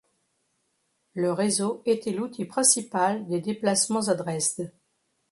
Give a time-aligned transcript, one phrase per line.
[1.13, 4.73] Le réseau était l'outil principal des déplacements à Dresde.